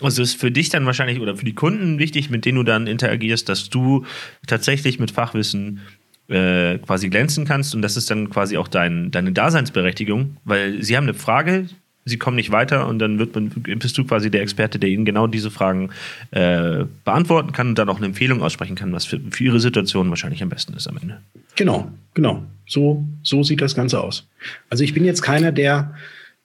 [0.02, 2.86] Also ist für dich dann wahrscheinlich oder für die Kunden wichtig, mit denen du dann
[2.86, 4.04] interagierst, dass du
[4.46, 5.80] tatsächlich mit Fachwissen
[6.28, 10.96] äh, quasi glänzen kannst und das ist dann quasi auch dein, deine Daseinsberechtigung, weil sie
[10.96, 11.66] haben eine Frage,
[12.04, 15.04] sie kommen nicht weiter und dann wird man, bist du quasi der Experte, der ihnen
[15.04, 15.90] genau diese Fragen
[16.30, 20.08] äh, beantworten kann und dann auch eine Empfehlung aussprechen kann, was für, für ihre Situation
[20.10, 21.20] wahrscheinlich am besten ist am Ende.
[21.56, 22.44] Genau, genau.
[22.66, 24.28] So, so sieht das Ganze aus.
[24.68, 25.94] Also ich bin jetzt keiner, der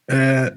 [0.07, 0.51] äh,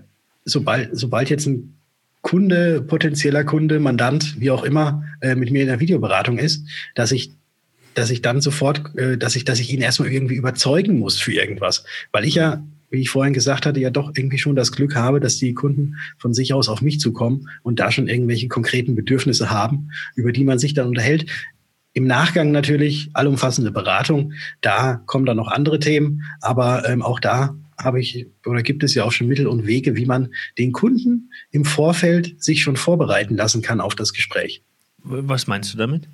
[0.45, 1.78] sobald, sobald jetzt ein
[2.23, 7.13] Kunde, potenzieller Kunde, Mandant, wie auch immer, äh, mit mir in der Videoberatung ist, dass
[7.13, 7.33] ich
[7.99, 11.33] dass ich dann sofort, äh, dass ich, dass ich ihn erstmal irgendwie überzeugen muss für
[11.33, 11.85] irgendwas.
[12.13, 15.21] Weil ich ja, wie ich vorhin gesagt hatte, ja doch irgendwie schon das Glück habe,
[15.21, 19.51] dass die Kunden von sich aus auf mich zukommen und da schon irgendwelche konkreten Bedürfnisse
[19.51, 21.27] haben, über die man sich dann unterhält.
[21.93, 24.33] Im Nachgang natürlich allumfassende Beratung.
[24.61, 28.95] Da kommen dann noch andere Themen, aber ähm, auch da habe ich oder gibt es
[28.95, 33.37] ja auch schon Mittel und Wege, wie man den Kunden im Vorfeld sich schon vorbereiten
[33.37, 34.63] lassen kann auf das Gespräch.
[34.99, 36.09] Was meinst du damit?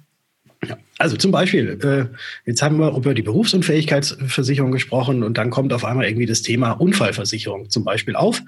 [0.69, 5.73] Ja, also zum Beispiel, äh, jetzt haben wir über die Berufsunfähigkeitsversicherung gesprochen und dann kommt
[5.73, 8.41] auf einmal irgendwie das Thema Unfallversicherung zum Beispiel auf.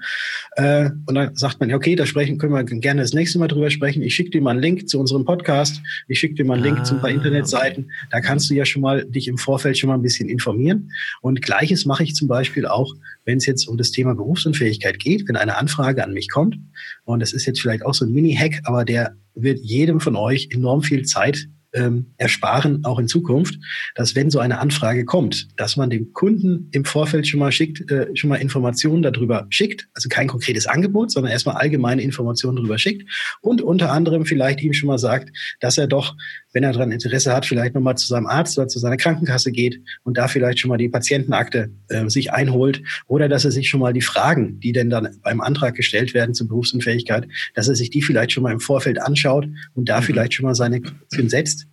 [0.55, 3.47] Äh, und dann sagt man, ja, okay, da sprechen, können wir gerne das nächste Mal
[3.47, 4.01] drüber sprechen.
[4.01, 5.81] Ich schicke dir mal einen Link zu unserem Podcast.
[6.07, 7.85] Ich schicke dir mal einen Link ah, zu ein paar ah, Internetseiten.
[7.85, 8.07] Okay.
[8.11, 10.91] Da kannst du ja schon mal dich im Vorfeld schon mal ein bisschen informieren.
[11.21, 12.93] Und gleiches mache ich zum Beispiel auch,
[13.25, 16.57] wenn es jetzt um das Thema Berufsunfähigkeit geht, wenn eine Anfrage an mich kommt.
[17.03, 20.49] Und das ist jetzt vielleicht auch so ein Mini-Hack, aber der wird jedem von euch
[20.51, 23.59] enorm viel Zeit ähm, ersparen, auch in Zukunft,
[23.95, 27.89] dass wenn so eine Anfrage kommt, dass man dem Kunden im Vorfeld schon mal schickt,
[27.91, 32.77] äh, schon mal Informationen darüber schickt, also kein konkretes Angebot, sondern erstmal allgemeine Informationen darüber
[32.77, 33.09] schickt
[33.41, 36.15] und unter anderem vielleicht ihm schon mal sagt, dass er doch,
[36.51, 39.79] wenn er daran Interesse hat, vielleicht nochmal zu seinem Arzt oder zu seiner Krankenkasse geht
[40.03, 43.79] und da vielleicht schon mal die Patientenakte äh, sich einholt oder dass er sich schon
[43.79, 47.91] mal die Fragen, die denn dann beim Antrag gestellt werden zur Berufsunfähigkeit, dass er sich
[47.91, 50.05] die vielleicht schon mal im Vorfeld anschaut und da mhm.
[50.05, 51.66] vielleicht schon mal seine setzt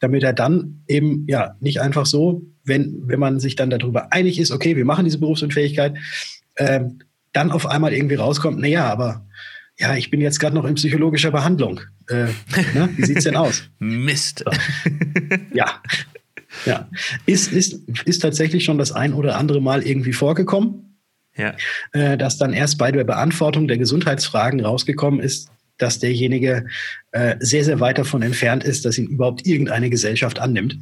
[0.00, 4.38] damit er dann eben ja nicht einfach so, wenn, wenn man sich dann darüber einig
[4.38, 5.96] ist, okay, wir machen diese Berufsunfähigkeit,
[6.56, 7.00] ähm,
[7.32, 9.26] dann auf einmal irgendwie rauskommt, naja, aber
[9.78, 11.80] ja, ich bin jetzt gerade noch in psychologischer Behandlung.
[12.08, 12.24] Äh,
[12.74, 12.88] ne?
[12.96, 13.64] Wie sieht's denn aus?
[13.78, 14.44] Mist.
[15.52, 15.82] Ja.
[16.64, 16.88] Ja.
[17.26, 20.98] Ist, ist, ist tatsächlich schon das ein oder andere Mal irgendwie vorgekommen.
[21.36, 21.54] Ja.
[21.92, 26.66] Äh, dass dann erst bei der Beantwortung der Gesundheitsfragen rausgekommen ist, dass derjenige
[27.12, 30.78] äh, sehr, sehr weit davon entfernt ist, dass ihn überhaupt irgendeine Gesellschaft annimmt.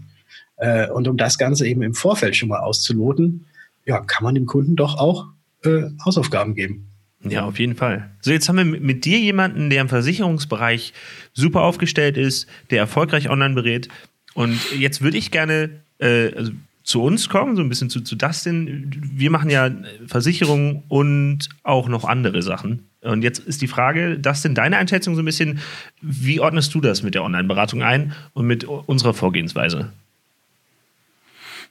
[0.57, 3.47] Äh, und um das Ganze eben im Vorfeld schon mal auszuloten,
[3.85, 5.27] ja, kann man dem Kunden doch auch
[5.65, 6.89] äh, Hausaufgaben geben.
[7.23, 8.11] Ja, auf jeden Fall.
[8.21, 10.93] So, jetzt haben wir mit dir jemanden, der im Versicherungsbereich
[11.33, 13.89] super aufgestellt ist, der erfolgreich online berät.
[14.35, 16.53] Und jetzt würde ich gerne äh, also
[16.87, 18.91] zu uns kommen, so ein bisschen zu, zu Dustin.
[19.13, 19.71] Wir machen ja
[20.07, 22.89] Versicherungen und auch noch andere Sachen.
[23.03, 25.59] Und jetzt ist die Frage, das sind deine Einschätzung so ein bisschen,
[26.01, 29.93] wie ordnest du das mit der Online-Beratung ein und mit unserer Vorgehensweise?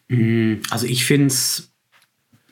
[0.10, 1.72] Mm, also ich finde es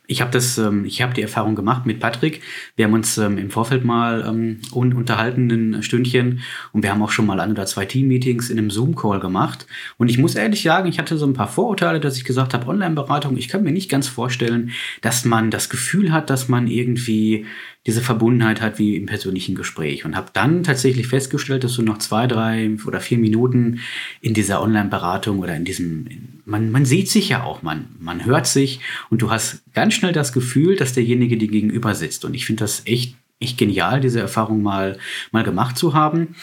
[0.06, 2.42] ich habe das, ähm, ich habe die Erfahrung gemacht mit Patrick.
[2.76, 6.42] Wir haben uns ähm, im Vorfeld mal ähm, unterhalten, ein Stündchen,
[6.74, 9.66] und wir haben auch schon mal ein oder zwei Team-Meetings in einem Zoom-Call gemacht.
[9.98, 12.68] Und ich muss ehrlich sagen, ich hatte so ein paar Vorurteile, dass ich gesagt habe,
[12.68, 17.46] Online-Beratung, ich kann mir nicht ganz vorstellen, dass man das Gefühl hat, dass man irgendwie
[17.86, 21.98] diese Verbundenheit hat wie im persönlichen Gespräch und habe dann tatsächlich festgestellt, dass du noch
[21.98, 23.80] zwei, drei oder vier Minuten
[24.22, 26.08] in dieser Online-Beratung oder in diesem,
[26.46, 30.14] man, man sieht sich ja auch, man, man hört sich und du hast ganz schnell
[30.14, 34.22] das Gefühl, dass derjenige dir gegenüber sitzt und ich finde das echt echt genial, diese
[34.22, 34.98] Erfahrung mal,
[35.32, 36.36] mal gemacht zu haben.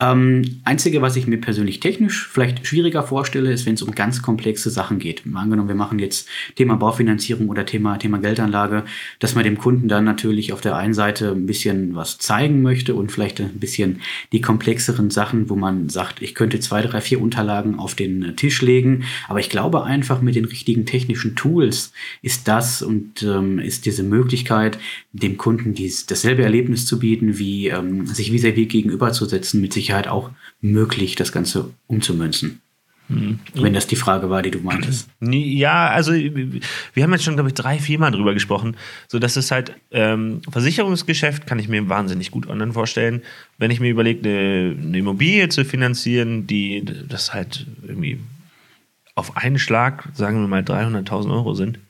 [0.00, 4.22] Ähm, einzige, was ich mir persönlich technisch vielleicht schwieriger vorstelle, ist, wenn es um ganz
[4.22, 5.22] komplexe Sachen geht.
[5.34, 8.84] Angenommen, wir machen jetzt Thema Baufinanzierung oder Thema, Thema Geldanlage,
[9.18, 12.94] dass man dem Kunden dann natürlich auf der einen Seite ein bisschen was zeigen möchte
[12.94, 14.00] und vielleicht ein bisschen
[14.32, 18.62] die komplexeren Sachen, wo man sagt, ich könnte zwei, drei, vier Unterlagen auf den Tisch
[18.62, 19.04] legen.
[19.28, 24.02] Aber ich glaube einfach mit den richtigen technischen Tools ist das und ähm, ist diese
[24.02, 24.78] Möglichkeit,
[25.12, 30.30] dem Kunden dies, dasselbe Erlebnis zu bieten, wie ähm, sich vis-à-vis gegenüberzusetzen, mit Sicherheit auch
[30.60, 32.60] möglich, das Ganze umzumünzen.
[33.08, 33.40] Mhm.
[33.54, 35.08] Wenn das die Frage war, die du meintest.
[35.20, 38.76] Ja, also wir haben jetzt schon, glaube ich, drei, vier Mal drüber gesprochen.
[39.08, 43.22] So dass es halt ähm, Versicherungsgeschäft kann ich mir wahnsinnig gut online vorstellen.
[43.58, 48.20] Wenn ich mir überlege, eine, eine Immobilie zu finanzieren, die das halt irgendwie
[49.16, 51.80] auf einen Schlag, sagen wir mal, 300.000 Euro sind,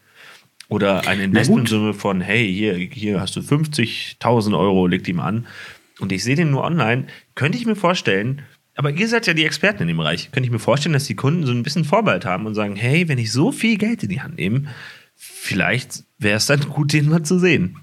[0.69, 5.47] oder eine Investmentsumme von, hey, hier, hier hast du 50.000 Euro, leg die mal an.
[6.01, 8.43] Und ich sehe den nur online, könnte ich mir vorstellen,
[8.75, 11.15] aber ihr seid ja die Experten in dem Bereich, könnte ich mir vorstellen, dass die
[11.15, 14.09] Kunden so ein bisschen Vorbehalt haben und sagen, hey, wenn ich so viel Geld in
[14.09, 14.65] die Hand nehme,
[15.15, 17.77] vielleicht wäre es dann gut, den mal zu sehen.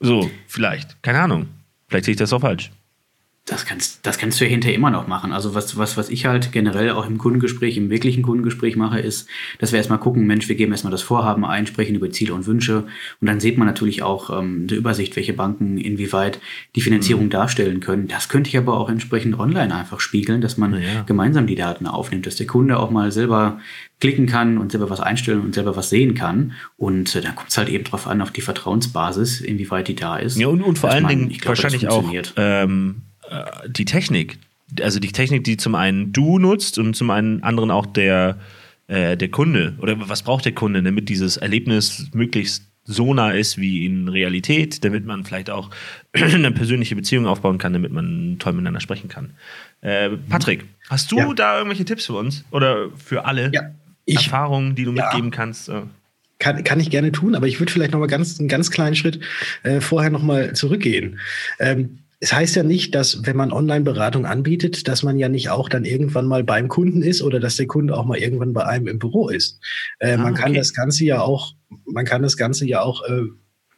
[0.00, 1.02] So, vielleicht.
[1.02, 1.48] Keine Ahnung.
[1.86, 2.70] Vielleicht sehe ich das auch falsch.
[3.44, 5.32] Das kannst, das kannst du ja hinterher immer noch machen.
[5.32, 9.28] Also was, was, was ich halt generell auch im Kundengespräch, im wirklichen Kundengespräch mache, ist,
[9.58, 12.46] dass wir erstmal gucken, Mensch, wir geben erstmal das Vorhaben ein, sprechen über Ziele und
[12.46, 12.84] Wünsche
[13.20, 16.40] und dann sieht man natürlich auch ähm, eine Übersicht, welche Banken inwieweit
[16.76, 17.30] die Finanzierung mhm.
[17.30, 18.06] darstellen können.
[18.06, 21.02] Das könnte ich aber auch entsprechend online einfach spiegeln, dass man ja.
[21.02, 23.58] gemeinsam die Daten aufnimmt, dass der Kunde auch mal selber
[23.98, 26.52] klicken kann und selber was einstellen und selber was sehen kann.
[26.76, 30.16] Und äh, dann kommt es halt eben drauf an, auf die Vertrauensbasis, inwieweit die da
[30.16, 30.38] ist.
[30.38, 32.04] Ja, und, und vor allen man, Dingen glaub, wahrscheinlich auch
[32.36, 33.11] ähm, äh,
[33.68, 34.38] die Technik,
[34.80, 38.38] also die Technik, die zum einen du nutzt und zum einen anderen auch der,
[38.88, 39.74] äh, der Kunde.
[39.80, 44.84] Oder was braucht der Kunde, damit dieses Erlebnis möglichst so nah ist wie in Realität,
[44.84, 45.70] damit man vielleicht auch
[46.12, 49.34] eine persönliche Beziehung aufbauen kann, damit man toll miteinander sprechen kann.
[49.82, 51.32] Äh, Patrick, hast du ja.
[51.34, 53.70] da irgendwelche Tipps für uns oder für alle ja,
[54.04, 55.04] ich, Erfahrungen, die du ja.
[55.04, 55.70] mitgeben kannst?
[56.38, 58.96] Kann, kann ich gerne tun, aber ich würde vielleicht noch mal ganz, einen ganz kleinen
[58.96, 59.20] Schritt
[59.62, 61.20] äh, vorher noch mal zurückgehen.
[61.60, 65.68] Ähm, es heißt ja nicht, dass wenn man Online-Beratung anbietet, dass man ja nicht auch
[65.68, 68.86] dann irgendwann mal beim Kunden ist oder dass der Kunde auch mal irgendwann bei einem
[68.86, 69.58] im Büro ist.
[69.98, 70.58] Äh, ah, man kann okay.
[70.58, 71.54] das Ganze ja auch,
[71.84, 73.24] man kann das Ganze ja auch äh,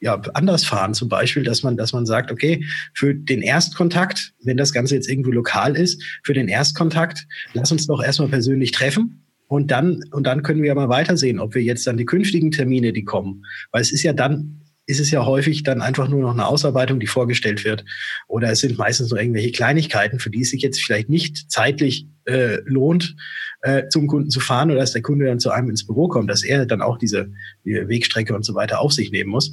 [0.01, 0.93] ja, anders fahren.
[0.93, 5.09] Zum Beispiel, dass man, dass man sagt, okay, für den Erstkontakt, wenn das Ganze jetzt
[5.09, 9.25] irgendwo lokal ist, für den Erstkontakt, lass uns doch erstmal persönlich treffen.
[9.47, 12.51] Und dann, und dann können wir ja mal weitersehen, ob wir jetzt dann die künftigen
[12.51, 13.47] Termine, die kommen.
[13.73, 17.01] Weil es ist ja dann ist es ja häufig dann einfach nur noch eine Ausarbeitung,
[17.01, 17.85] die vorgestellt wird.
[18.29, 22.07] Oder es sind meistens nur irgendwelche Kleinigkeiten, für die es sich jetzt vielleicht nicht zeitlich
[22.27, 23.17] äh, lohnt,
[23.63, 26.29] äh, zum Kunden zu fahren oder dass der Kunde dann zu einem ins Büro kommt,
[26.31, 27.33] dass er dann auch diese
[27.65, 29.53] die Wegstrecke und so weiter auf sich nehmen muss.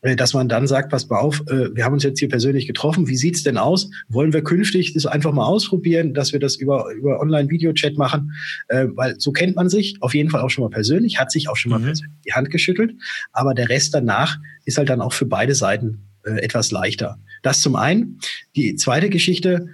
[0.00, 2.66] Äh, dass man dann sagt, pass mal auf, äh, wir haben uns jetzt hier persönlich
[2.66, 3.90] getroffen, wie sieht's denn aus?
[4.08, 8.32] Wollen wir künftig das einfach mal ausprobieren, dass wir das über, über Online-Video-Chat machen?
[8.68, 11.48] Äh, weil so kennt man sich, auf jeden Fall auch schon mal persönlich, hat sich
[11.48, 11.86] auch schon mal mhm.
[11.86, 12.92] persönlich die Hand geschüttelt,
[13.32, 17.18] aber der Rest danach ist halt dann auch für beide Seiten etwas leichter.
[17.42, 18.18] Das zum einen.
[18.54, 19.68] Die zweite Geschichte,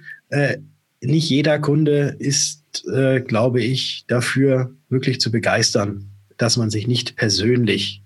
[1.01, 2.63] nicht jeder Kunde ist,
[3.27, 8.04] glaube ich, dafür wirklich zu begeistern, dass man sich nicht persönlich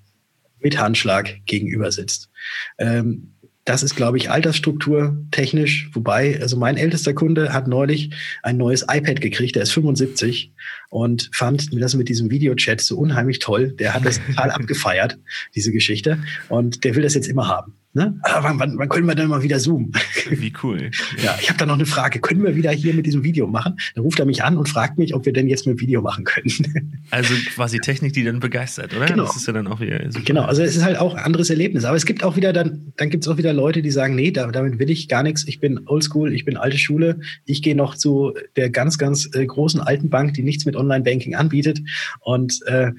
[0.60, 2.30] mit Handschlag gegenüber sitzt.
[2.78, 3.34] Ähm,
[3.70, 5.92] das ist, glaube ich, Altersstruktur technisch.
[5.94, 10.54] Wobei, also mein ältester Kunde hat neulich ein neues iPad gekriegt, der ist 75
[10.90, 13.74] und fand das mit diesem Videochat so unheimlich toll.
[13.74, 15.20] Der hat das total abgefeiert,
[15.54, 16.18] diese Geschichte.
[16.48, 17.76] Und der will das jetzt immer haben.
[17.94, 18.20] Ne?
[18.22, 19.92] Aber wann, wann, wann können wir denn mal wieder zoomen?
[20.30, 20.92] Wie cool.
[21.24, 22.20] ja, ich habe da noch eine Frage.
[22.20, 23.78] Können wir wieder hier mit diesem Video machen?
[23.96, 26.24] Dann ruft er mich an und fragt mich, ob wir denn jetzt mit Video machen
[26.24, 27.02] können.
[27.10, 29.08] also quasi Technik, die dann begeistert, oder?
[29.08, 29.26] Genau.
[29.26, 30.24] Das ist ja dann auch wieder super.
[30.24, 31.84] Genau, also es ist halt auch ein anderes Erlebnis.
[31.84, 34.30] Aber es gibt auch wieder dann, dann gibt es auch wieder Leute, die sagen, nee,
[34.30, 35.48] damit will ich gar nichts.
[35.48, 37.20] Ich bin oldschool, ich bin alte Schule.
[37.46, 41.34] Ich gehe noch zu der ganz, ganz äh, großen alten Bank, die nichts mit Online-Banking
[41.34, 41.80] anbietet.
[42.20, 42.92] Und äh,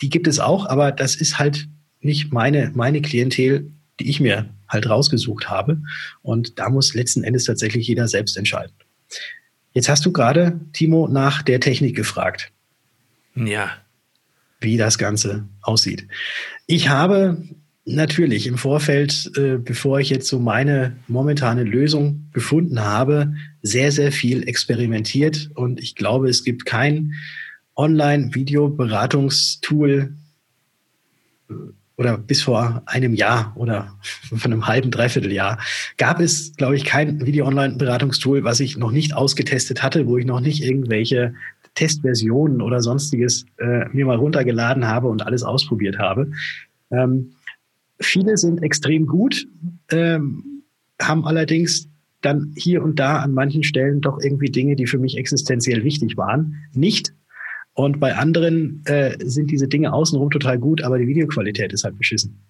[0.00, 1.66] die gibt es auch, aber das ist halt
[2.00, 5.82] nicht meine, meine Klientel die ich mir halt rausgesucht habe.
[6.22, 8.74] Und da muss letzten Endes tatsächlich jeder selbst entscheiden.
[9.72, 12.52] Jetzt hast du gerade, Timo, nach der Technik gefragt.
[13.34, 13.70] Ja.
[14.60, 16.06] Wie das Ganze aussieht.
[16.66, 17.42] Ich habe
[17.84, 24.12] natürlich im Vorfeld, äh, bevor ich jetzt so meine momentane Lösung gefunden habe, sehr, sehr
[24.12, 25.50] viel experimentiert.
[25.54, 27.14] Und ich glaube, es gibt kein
[27.76, 30.12] Online-Video-Beratungstool,
[31.98, 33.98] oder bis vor einem Jahr oder
[34.34, 35.58] von einem halben, dreiviertel Jahr
[35.98, 40.40] gab es, glaube ich, kein Video-Online-Beratungstool, was ich noch nicht ausgetestet hatte, wo ich noch
[40.40, 41.34] nicht irgendwelche
[41.74, 46.30] Testversionen oder sonstiges äh, mir mal runtergeladen habe und alles ausprobiert habe.
[46.90, 47.32] Ähm,
[48.00, 49.46] viele sind extrem gut,
[49.90, 50.62] ähm,
[51.00, 51.88] haben allerdings
[52.20, 56.16] dann hier und da an manchen Stellen doch irgendwie Dinge, die für mich existenziell wichtig
[56.16, 57.12] waren, nicht
[57.78, 61.96] und bei anderen äh, sind diese Dinge außenrum total gut, aber die Videoqualität ist halt
[61.96, 62.40] beschissen.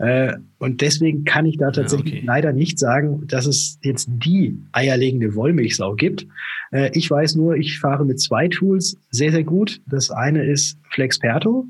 [0.00, 2.26] Äh, und deswegen kann ich da tatsächlich ja, okay.
[2.26, 6.26] leider nicht sagen, dass es jetzt die eierlegende Wollmilchsau gibt.
[6.72, 9.80] Äh, ich weiß nur, ich fahre mit zwei Tools sehr, sehr gut.
[9.86, 11.66] Das eine ist Flexperto.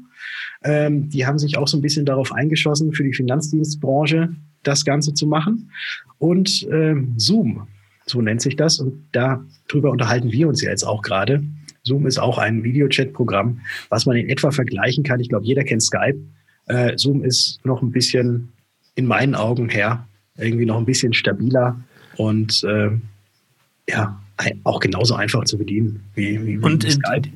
[0.62, 4.30] Ähm, die haben sich auch so ein bisschen darauf eingeschossen, für die Finanzdienstbranche
[4.62, 5.70] das Ganze zu machen.
[6.16, 7.66] Und ähm, Zoom,
[8.06, 8.80] so nennt sich das.
[8.80, 11.42] Und darüber unterhalten wir uns ja jetzt auch gerade.
[11.84, 15.20] Zoom ist auch ein Videochat-Programm, was man in etwa vergleichen kann.
[15.20, 16.18] Ich glaube, jeder kennt Skype.
[16.66, 18.52] Äh, Zoom ist noch ein bisschen,
[18.94, 21.78] in meinen Augen her, irgendwie noch ein bisschen stabiler
[22.16, 22.90] und äh,
[23.88, 24.20] ja,
[24.64, 27.28] auch genauso einfach zu bedienen wie, wie, und, Skype.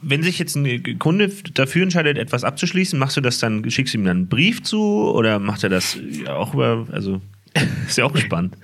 [0.00, 3.98] Wenn sich jetzt ein Kunde dafür entscheidet, etwas abzuschließen, machst du das dann, schickst du
[3.98, 7.20] ihm dann einen Brief zu oder macht er das auch über, also
[7.86, 8.56] ist ja auch gespannt.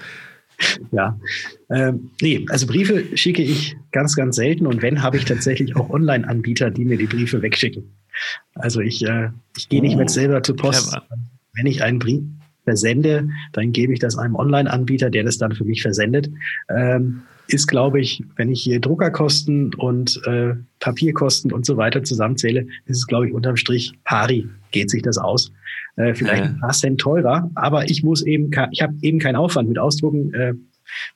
[0.91, 1.19] Ja,
[1.71, 5.91] ähm, nee, also Briefe schicke ich ganz, ganz selten und wenn, habe ich tatsächlich auch
[5.91, 7.95] Online-Anbieter, die mir die Briefe wegschicken.
[8.55, 10.91] Also ich, äh, ich gehe nicht mehr oh, selber zur Post.
[10.91, 11.07] Clever.
[11.55, 12.23] Wenn ich einen Brief,
[12.69, 16.31] versende, dann gebe ich das einem Online-Anbieter, der das dann für mich versendet.
[16.69, 22.67] Ähm, ist, glaube ich, wenn ich hier Druckerkosten und äh, Papierkosten und so weiter zusammenzähle,
[22.85, 25.51] ist es, glaube ich, unterm Strich pari, geht sich das aus.
[25.99, 26.51] Äh, vielleicht ja.
[26.51, 30.33] ein paar Cent teurer, aber ich muss eben, ich habe eben keinen Aufwand mit Ausdrucken,
[30.33, 30.55] äh,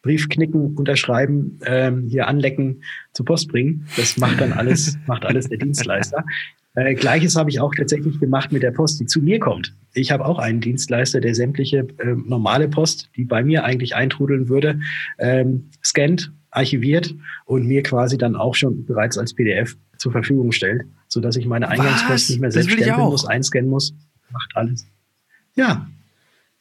[0.02, 3.86] Brief knicken, unterschreiben, ähm, hier anlecken, zur Post bringen.
[3.96, 6.24] Das macht dann alles, macht alles der Dienstleister.
[6.74, 9.74] Äh, Gleiches habe ich auch tatsächlich gemacht mit der Post, die zu mir kommt.
[9.94, 14.48] Ich habe auch einen Dienstleister, der sämtliche äh, normale Post, die bei mir eigentlich eintrudeln
[14.48, 14.80] würde,
[15.18, 17.14] ähm, scannt, archiviert
[17.46, 21.46] und mir quasi dann auch schon bereits als PDF zur Verfügung stellt, so dass ich
[21.46, 23.94] meine Eingangspost nicht mehr selbst stempeln muss, einscannen muss.
[24.32, 24.86] Macht alles.
[25.54, 25.86] Ja,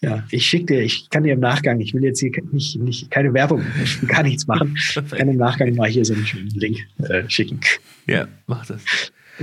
[0.04, 3.12] ja, ich schicke dir, ich kann dir im Nachgang, ich will jetzt hier nicht, nicht
[3.12, 3.64] keine Werbung,
[4.08, 4.76] gar nichts machen.
[4.96, 7.60] Ich kann im Nachgang mal hier so einen schönen Link äh, schicken.
[8.08, 8.84] Ja, mach das.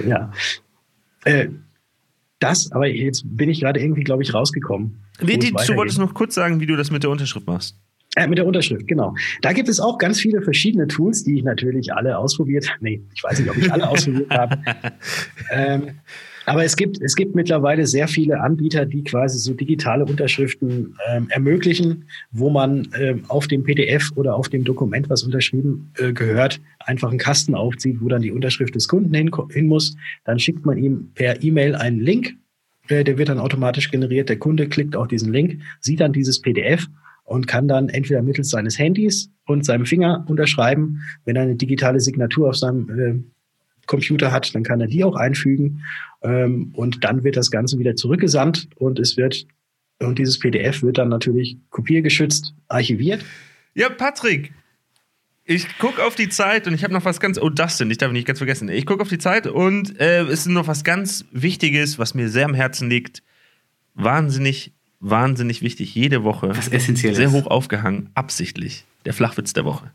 [0.04, 0.32] Ja.
[1.24, 1.48] Äh,
[2.40, 5.00] das, aber jetzt bin ich gerade irgendwie, glaube ich, rausgekommen.
[5.20, 7.76] Nee, die, du wolltest noch kurz sagen, wie du das mit der Unterschrift machst.
[8.16, 9.14] Äh, mit der Unterschrift, genau.
[9.42, 12.68] Da gibt es auch ganz viele verschiedene Tools, die ich natürlich alle ausprobiert.
[12.80, 14.58] Nee, ich weiß nicht, ob ich alle ausprobiert habe.
[15.50, 16.00] Ähm,
[16.48, 21.28] aber es gibt, es gibt mittlerweile sehr viele Anbieter, die quasi so digitale Unterschriften ähm,
[21.30, 26.60] ermöglichen, wo man ähm, auf dem PDF oder auf dem Dokument, was unterschrieben äh, gehört,
[26.80, 29.96] einfach einen Kasten aufzieht, wo dann die Unterschrift des Kunden hin, hin muss.
[30.24, 32.34] Dann schickt man ihm per E-Mail einen Link,
[32.88, 34.28] äh, der wird dann automatisch generiert.
[34.28, 36.86] Der Kunde klickt auf diesen Link, sieht dann dieses PDF
[37.24, 42.00] und kann dann entweder mittels seines Handys und seinem Finger unterschreiben, wenn er eine digitale
[42.00, 43.22] Signatur auf seinem äh,
[43.88, 45.82] Computer hat, dann kann er die auch einfügen
[46.22, 49.46] ähm, und dann wird das Ganze wieder zurückgesandt und es wird
[50.00, 53.24] und dieses PDF wird dann natürlich kopiergeschützt archiviert.
[53.74, 54.52] Ja, Patrick,
[55.50, 57.38] ich gucke auf die Zeit und ich habe noch was ganz.
[57.38, 58.68] Oh, Dustin, ich darf nicht ganz vergessen.
[58.68, 62.28] Ich gucke auf die Zeit und äh, es ist noch was ganz Wichtiges, was mir
[62.28, 63.22] sehr am Herzen liegt.
[63.94, 65.94] Wahnsinnig, wahnsinnig wichtig.
[65.94, 66.50] Jede Woche.
[66.54, 68.84] Was essentiell Sehr hoch aufgehangen, absichtlich.
[69.08, 69.90] Der Flachwitz der Woche.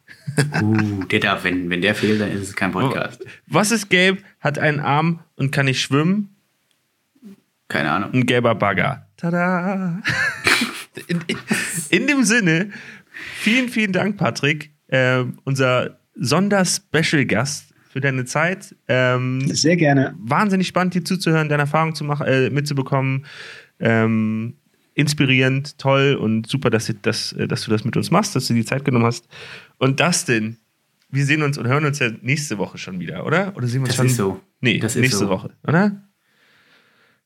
[0.60, 3.23] Uh, der darf, wenn, wenn der fehlt, dann ist es kein Podcast.
[3.45, 6.36] Was ist gelb, hat einen Arm und kann nicht schwimmen?
[7.67, 8.12] Keine Ahnung.
[8.12, 9.06] Ein gelber Bagger.
[9.17, 10.02] Tada!
[11.06, 11.38] in, in,
[11.91, 12.71] in, dem Sinne,
[13.36, 14.71] vielen, vielen Dank, Patrick.
[14.88, 18.76] Äh, unser Sonderspecial-Gast für deine Zeit.
[18.88, 20.15] Ähm, Sehr gerne.
[20.17, 23.28] Wahnsinnig spannend, dir zuzuhören, deine Erfahrung zu machen, äh, mitzubekommen.
[23.80, 24.56] Ähm,
[24.95, 28.53] inspirierend, toll und super, dass, dass, äh, dass du das mit uns machst, dass du
[28.53, 29.27] die Zeit genommen hast.
[29.77, 30.58] Und Dustin,
[31.10, 33.56] wir sehen uns und hören uns ja nächste Woche schon wieder, oder?
[33.56, 34.06] Oder sehen wir uns das schon?
[34.08, 34.41] Ist so.
[34.62, 35.29] Nee, das nächste so.
[35.29, 36.10] Woche, oder?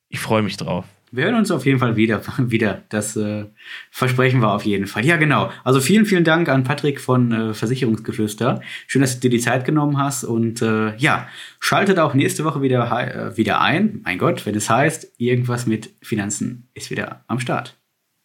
[0.09, 0.85] Ich freue mich drauf.
[1.11, 2.21] Wir hören uns auf jeden Fall wieder.
[2.37, 2.83] wieder.
[2.89, 3.45] Das äh,
[3.91, 5.05] versprechen wir auf jeden Fall.
[5.05, 5.51] Ja, genau.
[5.63, 8.61] Also vielen, vielen Dank an Patrick von äh, Versicherungsgeflüster.
[8.87, 10.23] Schön, dass du dir die Zeit genommen hast.
[10.23, 11.27] Und äh, ja,
[11.59, 14.01] schaltet auch nächste Woche wieder, äh, wieder ein.
[14.03, 17.77] Mein Gott, wenn es heißt, irgendwas mit Finanzen ist wieder am Start.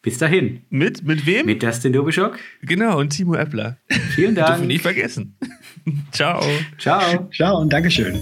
[0.02, 0.62] Bis dahin.
[0.68, 1.46] Mit, mit wem?
[1.46, 2.36] Mit Dustin Dobischok.
[2.62, 3.78] Genau, und Timo Eppler.
[4.14, 4.48] Vielen Dank.
[4.48, 5.36] Dürfen wir nicht vergessen.
[6.12, 6.42] Ciao.
[6.78, 7.28] Ciao.
[7.32, 8.18] Ciao und Dankeschön.